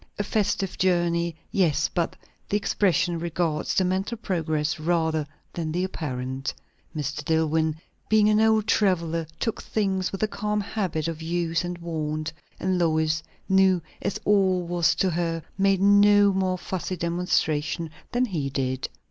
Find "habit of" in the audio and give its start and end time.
10.61-11.21